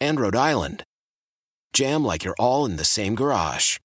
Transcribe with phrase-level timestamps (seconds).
[0.00, 0.82] and Rhode Island
[1.72, 3.78] jam like you're all in the same garage.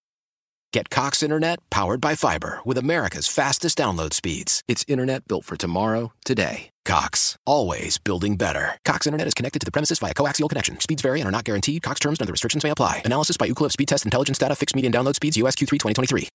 [0.74, 4.62] Get Cox Internet powered by fiber with America's fastest download speeds.
[4.68, 6.70] It's internet built for tomorrow, today.
[6.84, 8.78] Cox, always building better.
[8.84, 10.80] Cox Internet is connected to the premises via coaxial connection.
[10.82, 11.82] Speeds vary and are not guaranteed.
[11.82, 13.02] Cox terms and other restrictions may apply.
[13.06, 14.56] Analysis by Ookla Speed Test Intelligence Data.
[14.56, 15.38] Fixed median download speeds.
[15.38, 16.28] USQ3 2023.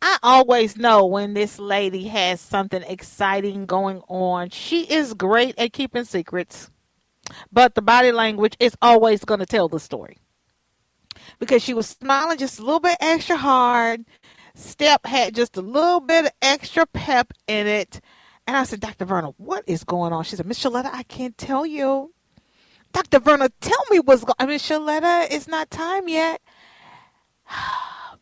[0.00, 4.50] I always know when this lady has something exciting going on.
[4.50, 6.70] She is great at keeping secrets,
[7.52, 10.18] but the body language is always going to tell the story.
[11.38, 14.04] Because she was smiling just a little bit extra hard.
[14.54, 18.00] Step had just a little bit of extra pep in it.
[18.46, 19.04] And I said, Dr.
[19.04, 20.24] Verna, what is going on?
[20.24, 22.12] She said, Miss Shaletta, I can't tell you.
[22.92, 23.20] Dr.
[23.20, 24.46] Verna, tell me what's going on.
[24.46, 26.40] I mean, Shaletta, it's not time yet.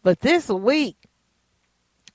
[0.02, 0.98] But this week,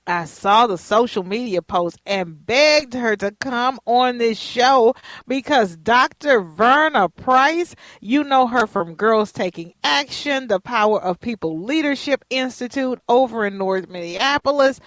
[0.06, 4.94] I saw the social media post and begged her to come on this show
[5.28, 6.40] because Dr.
[6.40, 13.00] Verna Price, you know her from Girls Taking Action, the Power of People Leadership Institute
[13.08, 14.80] over in North Minneapolis,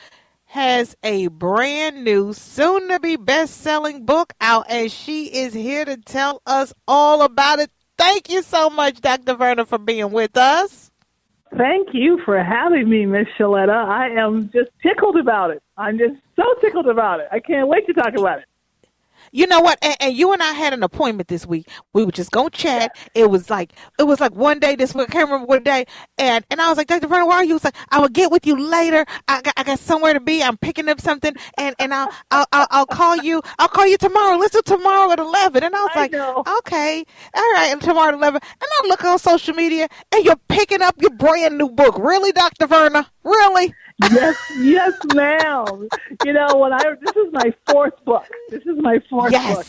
[0.48, 5.86] has a brand new, soon to be best selling book out, and she is here
[5.86, 7.72] to tell us all about it.
[7.98, 9.36] Thank you so much, Dr.
[9.36, 10.85] Verna, for being with us.
[11.58, 13.70] Thank you for having me, Miss Shaletta.
[13.70, 15.64] I am just tickled about it.
[15.78, 17.28] I'm just so tickled about it.
[17.32, 18.46] I can't wait to talk about it.
[19.36, 19.78] You know what?
[19.82, 21.68] And, and, you and I had an appointment this week.
[21.92, 22.98] We were just gonna chat.
[23.14, 25.10] It was like it was like one day this week.
[25.10, 25.84] I can't remember what day.
[26.18, 27.08] And and I was like, Dr.
[27.08, 27.50] Verna, where are you?
[27.50, 29.06] He was like, I will get with you later.
[29.28, 30.42] I got, I got somewhere to be.
[30.42, 33.42] I'm picking up something, and and I'll I'll, I'll, I'll call you.
[33.60, 34.38] I'll call you tomorrow.
[34.38, 35.66] Let's do tomorrow at eleven.
[35.66, 36.42] And I was I like, know.
[36.60, 37.04] okay,
[37.34, 38.40] all right, and tomorrow at eleven.
[38.42, 41.98] And I look on social media, and you're picking up your brand new book.
[41.98, 42.68] Really, Dr.
[42.68, 43.12] Verna?
[43.26, 43.74] Really?
[44.00, 45.88] Yes, yes, ma'am.
[46.26, 48.26] You know, when I this is my fourth book.
[48.50, 49.66] This is my fourth book.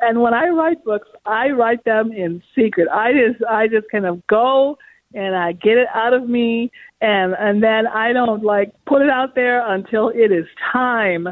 [0.00, 2.88] And when I write books, I write them in secret.
[2.92, 4.76] I just I just kind of go
[5.14, 9.10] and I get it out of me and and then I don't like put it
[9.10, 11.28] out there until it is time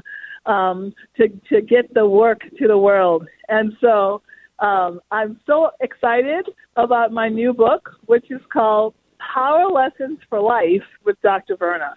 [0.46, 3.26] um to to get the work to the world.
[3.48, 4.22] And so
[4.60, 6.46] um I'm so excited
[6.76, 8.94] about my new book which is called
[9.34, 11.56] Power Lessons for Life with Dr.
[11.56, 11.96] Verna.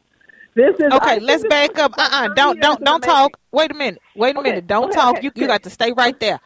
[0.55, 1.93] This is Okay, think let's back up.
[1.97, 2.33] Uh uh-uh, uh.
[2.35, 3.37] Don't don't don't talk.
[3.51, 4.01] Wait a minute.
[4.15, 4.67] Wait a Okay, minute.
[4.67, 5.17] Don't okay, talk.
[5.17, 6.39] okay, You you got to stay right there.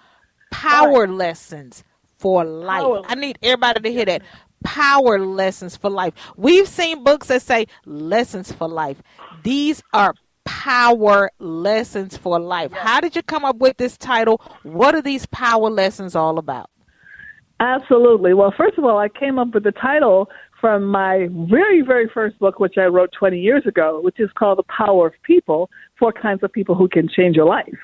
[0.51, 1.84] Power lessons
[2.18, 2.81] for life.
[2.81, 4.22] Power I need everybody to hear that.
[4.63, 6.13] Power lessons for life.
[6.35, 9.01] We've seen books that say lessons for life.
[9.44, 10.13] These are
[10.45, 12.72] power lessons for life.
[12.72, 14.41] How did you come up with this title?
[14.63, 16.69] What are these power lessons all about?
[17.59, 18.34] Absolutely.
[18.34, 20.29] Well, first of all, I came up with the title
[20.59, 24.57] from my very, very first book, which I wrote 20 years ago, which is called
[24.57, 25.69] The Power of People
[26.00, 27.78] Four Kinds of People Who Can Change Your Life.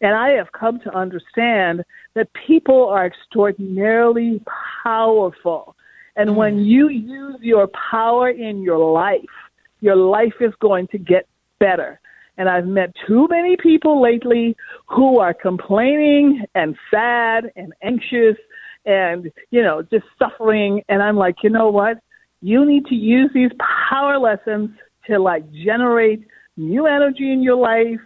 [0.00, 1.84] And I have come to understand
[2.14, 4.42] that people are extraordinarily
[4.82, 5.76] powerful.
[6.16, 6.36] And mm.
[6.36, 9.20] when you use your power in your life,
[9.80, 11.26] your life is going to get
[11.60, 12.00] better.
[12.38, 14.56] And I've met too many people lately
[14.86, 18.36] who are complaining and sad and anxious
[18.84, 20.82] and, you know, just suffering.
[20.88, 21.98] And I'm like, you know what?
[22.42, 23.52] You need to use these
[23.88, 24.70] power lessons
[25.06, 26.26] to like generate
[26.56, 28.00] new energy in your life,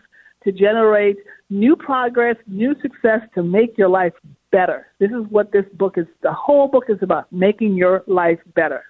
[0.44, 1.16] to generate
[1.50, 4.12] new progress, new success, to make your life
[4.52, 4.88] better.
[4.98, 6.06] This is what this book is.
[6.22, 8.84] The whole book is about making your life better.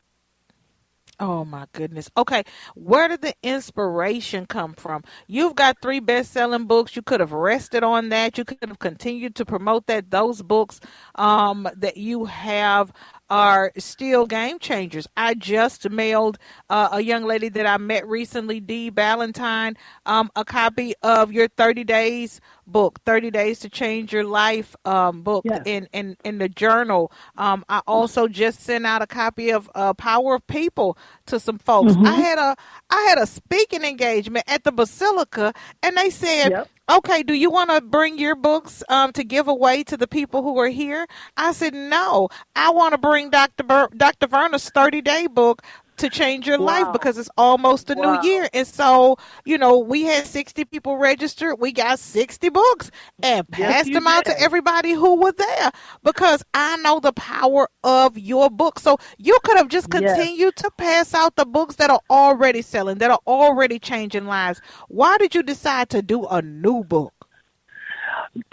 [1.18, 2.10] Oh my goodness.
[2.14, 2.42] Okay,
[2.74, 5.02] where did the inspiration come from?
[5.26, 6.94] You've got three best-selling books.
[6.94, 8.36] You could have rested on that.
[8.36, 10.10] You could have continued to promote that.
[10.10, 10.78] Those books
[11.14, 12.92] um, that you have
[13.30, 15.06] are still game changers.
[15.16, 16.38] I just mailed
[16.70, 19.76] uh, a young lady that I met recently, Dee Ballantyne,
[20.06, 25.22] um, a copy of your 30 days book, 30 days to change your life um,
[25.22, 25.62] book Yes.
[25.64, 27.12] in, in, in the journal.
[27.36, 31.58] Um, I also just sent out a copy of uh, Power of People to some
[31.58, 31.96] folks.
[32.04, 32.56] I had a
[32.90, 35.52] I had a speaking engagement at the Basilica,
[35.82, 36.70] and they said, Yep.
[36.88, 40.42] "Okay, do you want to bring your books um, to give away to the people
[40.42, 41.06] who are here?"
[41.36, 43.64] I said, "No, I want to bring Dr.
[43.64, 44.26] Ber- Dr.
[44.28, 45.62] Verna's 30 day book."
[45.98, 46.66] To change your Wow.
[46.66, 48.12] life because it's almost a Wow.
[48.14, 48.48] new year.
[48.52, 51.56] And so, you know, we had 60 people registered.
[51.58, 52.90] We got 60 books
[53.22, 55.70] and passed you them out to everybody who were there
[56.02, 58.78] because I know the power of your book.
[58.78, 60.16] So you could have just Yes.
[60.16, 64.60] continued to pass out the books that are already selling, that are already changing lives.
[64.88, 67.12] Why did you decide to do a new book?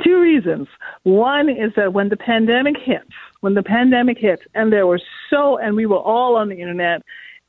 [0.04, 0.68] Two reasons.
[1.04, 3.04] One is that when the pandemic hit,
[3.42, 7.02] when the pandemic hit, and there were so, and we were all on the internet,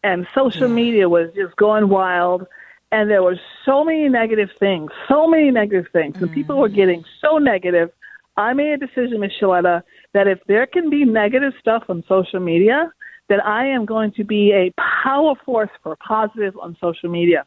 [0.04, 2.46] and social media was just going wild,
[2.92, 6.74] and there were so many negative things, so many negative things, and people were mm.
[6.76, 7.90] getting so negative.
[8.36, 9.32] I made a decision, Ms.
[9.40, 12.92] Shaletta, that if there can be negative stuff on social media,
[13.28, 14.72] that I am going to be a
[15.02, 17.46] power force for positive on social media.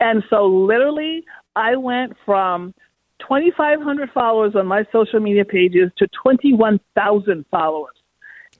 [0.00, 1.24] And so, literally,
[1.54, 2.72] I went from
[3.20, 7.94] 2,500 followers on my social media pages to 21,000 followers,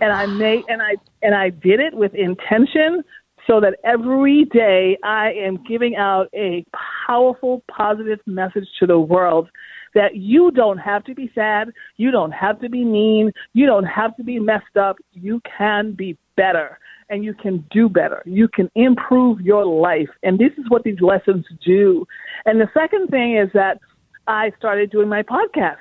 [0.00, 3.02] and I made and I and I did it with intention,
[3.47, 6.65] so that every day I am giving out a
[7.06, 9.49] powerful, positive message to the world
[9.94, 13.85] that you don't have to be sad, you don't have to be mean, you don't
[13.85, 14.97] have to be messed up.
[15.12, 16.79] You can be better
[17.11, 18.23] and you can do better.
[18.25, 20.09] You can improve your life.
[20.23, 22.06] And this is what these lessons do.
[22.47, 23.81] And the second thing is that
[24.27, 25.77] I started doing my podcast,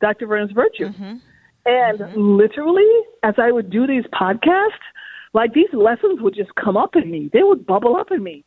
[0.00, 0.26] Dr.
[0.26, 0.88] Verna's Virtue.
[0.88, 1.16] Mm-hmm.
[1.64, 2.36] And mm-hmm.
[2.36, 2.84] literally,
[3.22, 4.70] as I would do these podcasts,
[5.36, 7.28] like these lessons would just come up in me.
[7.30, 8.42] They would bubble up in me.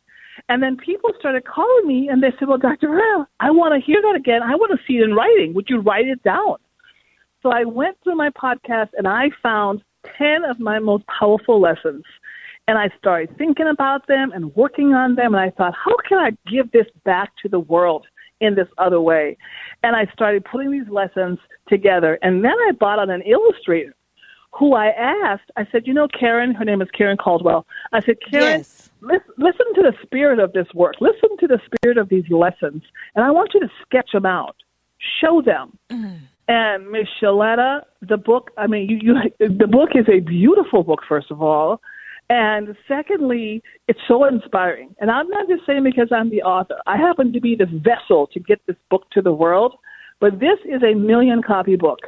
[0.48, 2.88] And then people started calling me and they said, Well, Dr.
[2.88, 4.42] Verna, I want to hear that again.
[4.42, 5.54] I want to see it in writing.
[5.54, 6.56] Would you write it down?
[7.42, 9.82] So I went through my podcast and I found
[10.18, 12.02] 10 of my most powerful lessons.
[12.66, 15.34] And I started thinking about them and working on them.
[15.34, 18.04] And I thought, how can I give this back to the world
[18.40, 19.36] in this other way?
[19.84, 21.38] And I started putting these lessons
[21.68, 22.18] together.
[22.22, 23.94] And then I bought on an illustrator
[24.52, 27.66] who I asked, I said, you know, Karen, her name is Karen Caldwell.
[27.92, 28.90] I said, Karen, Yes.
[29.00, 30.94] listen, listen to the spirit of this work.
[31.00, 32.82] Listen to the spirit of these lessons.
[33.14, 34.56] And I want you to sketch them out,
[35.20, 35.78] show them.
[35.90, 36.24] Mm-hmm.
[36.48, 38.98] And Miss Shaletta, the book, I mean, you,
[39.38, 41.80] you, the book is a beautiful book, first of all.
[42.28, 44.94] And secondly, it's so inspiring.
[45.00, 46.76] And I'm not just saying because I'm the author.
[46.86, 49.74] I happen to be the vessel to get this book to the world.
[50.20, 52.00] But this is a million copy book.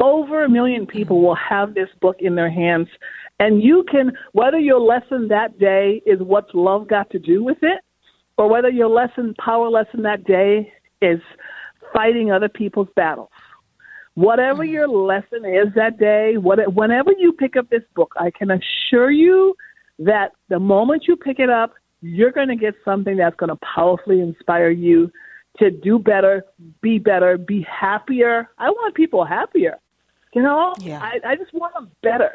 [0.00, 2.88] Over a million people will have this book in their hands.
[3.40, 7.58] And you can, whether your lesson that day is what's love got to do with
[7.62, 7.80] it,
[8.36, 10.72] or whether your lesson, power lesson that day
[11.02, 11.20] is
[11.92, 13.30] fighting other people's battles.
[14.14, 14.72] Whatever mm-hmm.
[14.72, 19.10] your lesson is that day, what, whenever you pick up this book, I can assure
[19.10, 19.54] you
[19.98, 23.58] that the moment you pick it up, you're going to get something that's going to
[23.74, 25.10] powerfully inspire you
[25.58, 26.44] to do better,
[26.80, 28.48] be better, be happier.
[28.58, 29.78] I want people happier.
[30.34, 31.00] You know, Yeah.
[31.00, 32.32] I, I just want them better.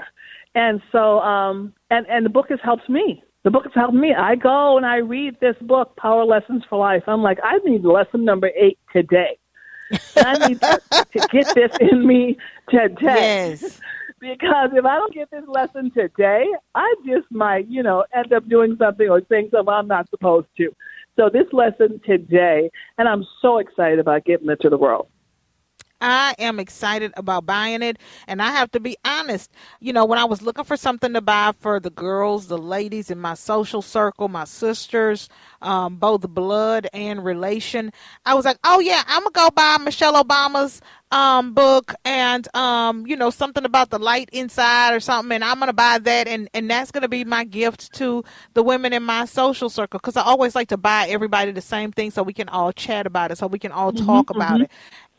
[0.56, 3.24] And so, um, and, and the book has helped me.
[3.44, 4.14] The book has helped me.
[4.14, 7.04] I go and I read this book, Power Lessons for Life.
[7.08, 9.38] I'm like, I need lesson number eight today.
[10.16, 12.38] I need to, to get this in me
[12.70, 13.50] today.
[13.62, 13.80] Yes.
[14.20, 18.48] Because if I don't get this lesson today, I just might, you know, end up
[18.48, 20.74] doing something or saying something I'm not supposed to.
[21.18, 25.10] So this lesson today, and I'm so excited about getting it to the world.
[26.04, 27.98] I am excited about buying it.
[28.28, 31.22] And I have to be honest, you know, when I was looking for something to
[31.22, 35.30] buy for the girls, the ladies in my social circle, my sisters,
[35.62, 37.94] um, both blood and relation,
[38.26, 42.48] I was like, oh, yeah, I'm going to go buy Michelle Obama's um, book and,
[42.56, 45.32] um, you know, something about the light inside or something.
[45.32, 46.28] And I'm going to buy that.
[46.28, 48.24] And, and that's going to be my gift to
[48.56, 51.92] the women in my social circle because I always like to buy everybody the same
[51.92, 54.72] thing so we can all chat about it, so we can all talk about it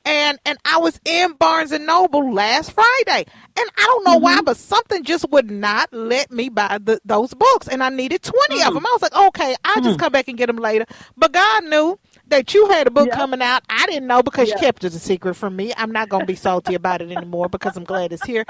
[0.05, 4.37] and and I was in Barnes and Noble last Friday, and I don't know why,
[4.37, 4.45] mm-hmm.
[4.45, 8.63] but something just would not let me buy the, those books, and I needed twenty
[8.63, 8.75] of mm.
[8.75, 8.87] them.
[8.87, 10.01] I was like, okay, I'll just mm.
[10.01, 10.87] come back and get them later.
[11.17, 13.17] But God knew that you had a book Yeah.
[13.17, 13.63] coming out.
[13.69, 14.55] I didn't know because Yeah.
[14.55, 15.73] you kept it a secret from me.
[15.77, 18.45] I'm not gonna be salty about it anymore because I'm glad it's here.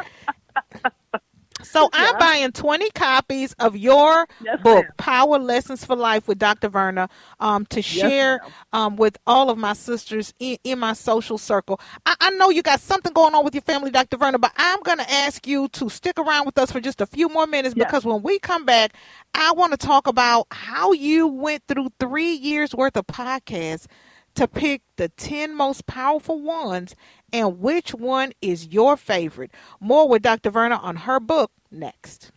[1.64, 4.87] So I'm buying 20 copies of your Yes, book.
[4.97, 6.68] Power Lessons for Life with Dr.
[6.68, 7.09] Verna,
[7.40, 8.40] um, to share
[8.73, 11.80] um, with all of my sisters in, in my social circle.
[12.06, 14.16] I, I know you got something going on with your family, Dr.
[14.16, 17.06] Verna, but I'm going to ask you to stick around with us for just a
[17.06, 17.87] few more minutes Yes.
[17.87, 18.94] because when we come back,
[19.35, 23.87] I want to talk about how you went through three years worth of podcasts
[24.36, 26.94] to pick the 10 most powerful ones
[27.32, 29.52] and which one is your favorite.
[29.80, 30.50] More with Dr.
[30.50, 32.32] Verna on her book next.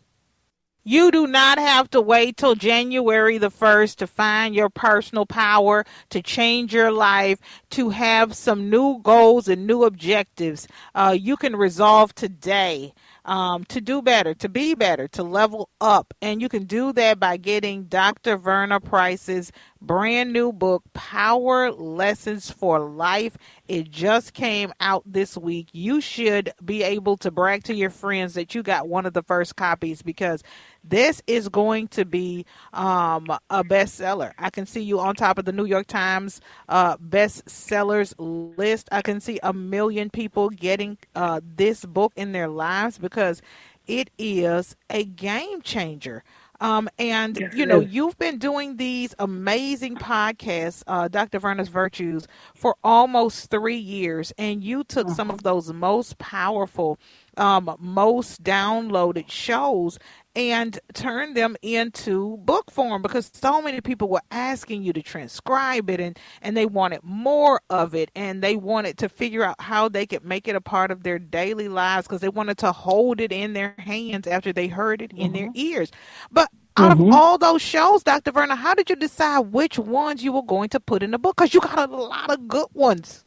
[0.84, 5.86] You do not have to wait till January the 1st to find your personal power,
[6.10, 7.40] to change your life,
[7.72, 10.68] to have some new goals and new objectives.
[10.96, 12.94] Uh, you can resolve today.
[13.26, 16.14] um, to do better, to be better, to level up.
[16.22, 18.38] And you can do that by getting Dr.
[18.38, 19.52] Verna Price's
[19.82, 23.38] brand new book, Power Lessons for Life.
[23.68, 25.70] It just came out this week.
[25.72, 29.24] You should be able to brag to your friends that you got one of the
[29.24, 30.44] first copies because
[30.84, 34.34] this is going to be um, a bestseller.
[34.38, 38.88] I can see you on top of the New York Times uh, bestsellers list.
[38.92, 43.42] I can see a million people getting uh, this book in their lives because
[43.88, 46.24] it is a game changer.
[46.60, 51.40] Um, and yes, you know, you've been doing these amazing podcasts, uh, Dr.
[51.40, 55.16] Verna's Virtues, for almost three years, and you took uh-huh.
[55.16, 56.98] some of those most powerful,
[57.38, 60.00] um, most downloaded shows
[60.38, 65.90] and turn them into book form because so many people were asking you to transcribe
[65.90, 69.90] it and and they wanted more of it and they wanted to figure out how
[69.90, 73.20] they could make it a part of their daily lives because they wanted to hold
[73.20, 75.22] it in their hands after they heard it mm-hmm.
[75.22, 75.58] in their mm-hmm.
[75.58, 75.92] ears
[76.32, 77.10] but out mm-hmm.
[77.10, 80.70] of all those shows dr verna how did you decide which ones you were going
[80.70, 83.26] to put in the book because you got a lot of good ones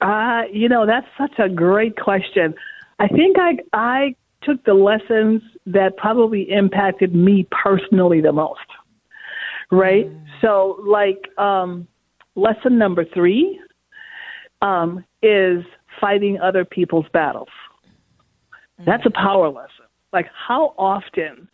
[0.00, 2.54] uh you know that's such a great question
[2.98, 8.60] i think i i took the lessons that probably impacted me personally the most.
[9.70, 10.06] Right?
[10.06, 10.24] Mm.
[10.40, 11.88] So, like, um,
[12.34, 13.60] lesson number three
[14.62, 15.64] um, is
[16.00, 17.48] fighting other people's battles.
[18.80, 18.86] Mm.
[18.86, 19.86] That's a power lesson.
[20.12, 21.48] Like, how often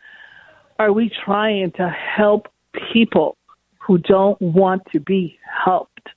[0.79, 2.49] are we trying to help
[2.93, 3.37] people
[3.87, 6.09] who don't want to be helped?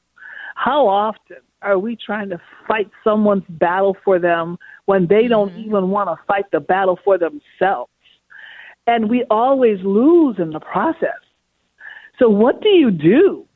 [0.55, 5.67] How often are we trying to fight someone's battle for them when they don't mm-hmm.
[5.67, 7.91] even want to fight the battle for themselves?
[8.85, 11.21] And we always lose in the process.
[12.19, 13.47] So, what do you do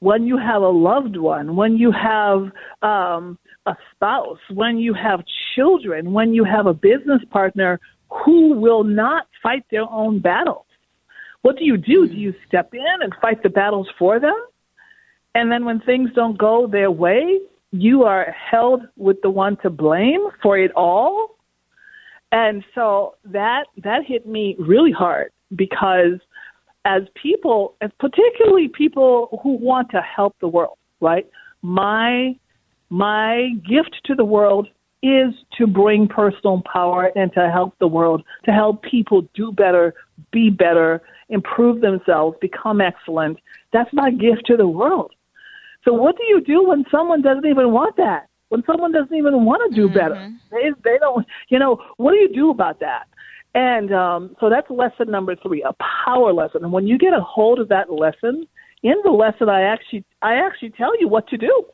[0.00, 2.50] when you have a loved one, when you have
[2.82, 5.20] um, a spouse, when you have
[5.54, 7.80] children, when you have a business partner
[8.24, 10.64] who will not fight their own battles?
[11.42, 12.06] What do you do?
[12.06, 14.36] Do you step in and fight the battles for them?
[15.34, 19.70] And then when things don't go their way, you are held with the one to
[19.70, 21.36] blame for it all.
[22.32, 26.20] And so that that hit me really hard because
[26.84, 31.26] as people, as particularly people who want to help the world, right?
[31.62, 32.36] My
[32.90, 34.68] my gift to the world
[35.02, 39.94] is to bring personal power and to help the world, to help people do better,
[40.32, 43.38] be better, improve themselves, become excellent.
[43.72, 45.12] That's my gift to the world.
[45.84, 48.28] So what do you do when someone doesn't even want that?
[48.48, 49.98] When someone doesn't even want to do mm-hmm.
[49.98, 50.30] better?
[50.50, 51.26] They they don't.
[51.48, 53.06] You know what do you do about that?
[53.54, 56.64] And um, so that's lesson number three, a power lesson.
[56.64, 58.46] And when you get a hold of that lesson,
[58.82, 61.64] in the lesson, I actually I actually tell you what to do.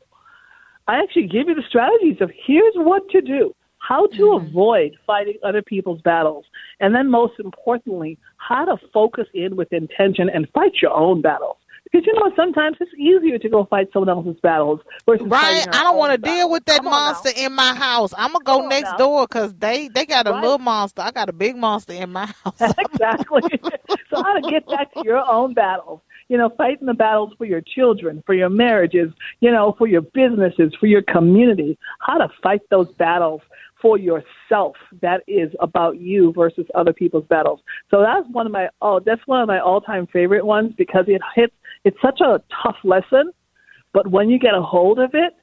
[0.87, 4.47] I actually give you the strategies of here's what to do, how to mm-hmm.
[4.47, 6.45] avoid fighting other people's battles,
[6.79, 11.57] and then most importantly, how to focus in with intention and fight your own battles.
[11.95, 15.65] Because you know, sometimes it's easier to go fight someone else's battles versus right.
[15.73, 18.13] I don't want to deal with that monster in my house.
[18.17, 20.41] I'm gonna go next door because they they got a right.
[20.41, 21.01] little monster.
[21.01, 22.73] I got a big monster in my house.
[22.77, 23.43] exactly.
[24.09, 26.01] so how to get back to your own battles?
[26.27, 30.01] You know, fighting the battles for your children, for your marriages, you know, for your
[30.01, 31.77] businesses, for your community.
[31.99, 33.41] How to fight those battles
[33.81, 37.59] for yourself that is about you versus other people's battles.
[37.91, 41.05] So that's one of my oh that's one of my all time favorite ones because
[41.07, 41.53] it hits
[41.83, 43.31] it's such a tough lesson,
[43.93, 45.33] but when you get a hold of it,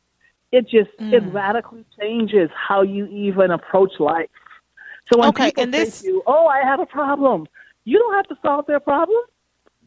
[0.50, 1.12] it just mm.
[1.12, 4.28] it radically changes how you even approach life.
[5.12, 6.02] So when okay, people and this...
[6.02, 7.46] you, "Oh, I have a problem,"
[7.84, 9.22] you don't have to solve their problem.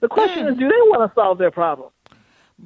[0.06, 0.52] The question mm.
[0.52, 1.90] is, do they want to solve their problem?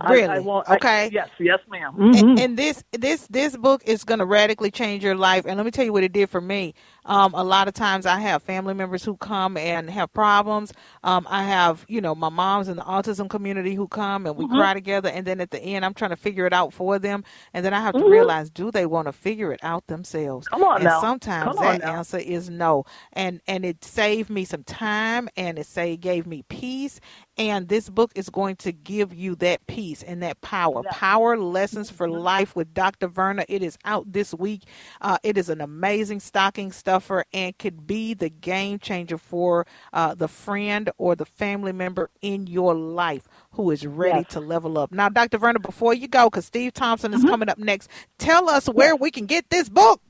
[0.10, 0.26] Really?
[0.26, 1.06] I, I won't, okay.
[1.06, 1.94] I, yes, yes, ma'am.
[1.94, 2.28] Mm-hmm.
[2.28, 5.46] And, and, this this this book is going to radically change your life.
[5.46, 6.74] And let me tell you what it did for me.
[7.06, 10.74] Um, a lot of times I have family members who come and have problems.
[11.04, 14.46] Um, I have, you know, my mom's in the autism community who come and we
[14.46, 14.56] mm-hmm.
[14.56, 15.10] cry together.
[15.10, 17.24] And then at the end, I'm trying to figure it out for them.
[17.54, 18.12] And then I have to mm-hmm.
[18.12, 20.48] realize, do they want to figure it out themselves?
[20.48, 21.02] Come on and now.
[21.02, 22.86] sometimes Come that answer is no.
[23.14, 27.00] And and it saved me some time and it say gave me peace.
[27.38, 30.82] And this book is going to give you that peace and that power.
[30.84, 30.92] Yeah.
[30.92, 32.20] Power Lessons for mm-hmm.
[32.20, 33.08] Life with Dr.
[33.08, 33.46] Verna.
[33.48, 34.64] It is out this week.
[35.00, 39.68] Uh, it is an amazing stocking stuff suffer and could be the game changer for
[39.94, 44.34] uh, the friend or the family member in your life who is ready yes.
[44.34, 44.92] to level up.
[44.92, 45.38] Now, Dr.
[45.38, 47.30] Verna, before you go, because Steve Thompson is mm-hmm.
[47.30, 50.02] coming up next, tell us where we can get this book.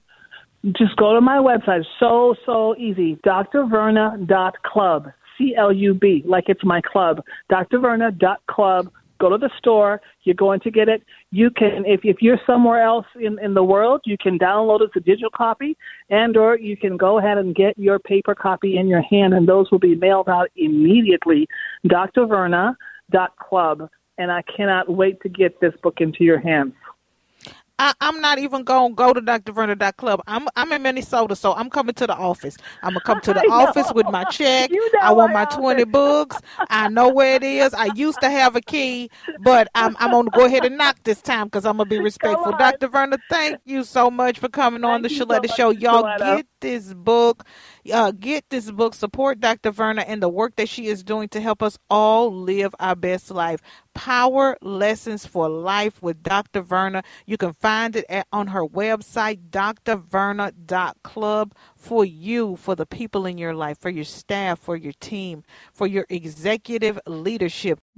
[0.67, 1.83] Just go to my website.
[1.99, 3.17] So, so easy.
[3.25, 5.11] drverna.club.
[5.37, 7.21] C L U B, like it's my club.
[7.49, 10.01] drverna.club go to the store.
[10.23, 11.03] You're going to get it.
[11.31, 14.91] You can, if, if you're somewhere else in, in the world, you can download it
[14.95, 15.77] as a digital copy,
[16.09, 19.47] and or you can go ahead and get your paper copy in your hand, and
[19.47, 21.47] those will be mailed out immediately.
[21.87, 22.25] Dr.
[22.25, 22.75] Verna
[23.11, 26.73] dot club, and I cannot wait to get this book into your hands.
[27.79, 29.53] I, am not even gonna go to Dr.
[29.53, 30.21] Verna Club.
[30.27, 32.57] I'm I'm in Minnesota, so I'm coming to the office.
[32.83, 34.69] I'm gonna come to the office with my check.
[34.69, 35.55] You know I want my office.
[35.55, 36.37] 20 books.
[36.69, 37.73] I know where it is.
[37.73, 39.09] I used to have a key,
[39.39, 42.51] but I'm I'm gonna go ahead and knock this time because I'm gonna be respectful.
[42.51, 42.89] Dr.
[42.89, 45.69] Verna, thank you so much for coming on the Thank you so Show.
[45.71, 46.37] Y'all Shaletta.
[46.37, 47.45] get this book.
[47.91, 48.93] Uh, get this book.
[48.93, 49.71] Support Dr.
[49.71, 53.31] Verna and the work that she is doing to help us all live our best
[53.31, 53.61] life.
[53.99, 56.61] Power Lessons for Life with Dr.
[56.61, 57.03] Verna.
[57.25, 63.37] You can find it at, on her website, drverna.club, for you, for the people in
[63.37, 67.81] your life, for your staff, for your team, for your executive leadership.